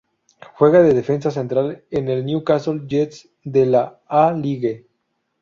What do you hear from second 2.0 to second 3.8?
el Newcastle Jets de